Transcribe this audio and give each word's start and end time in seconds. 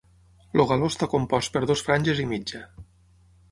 El 0.55 0.63
galó 0.71 0.87
està 0.91 1.09
compost 1.11 1.53
per 1.57 1.63
dues 1.73 1.85
franges 1.91 2.25
i 2.25 2.27
mitja. 2.35 2.65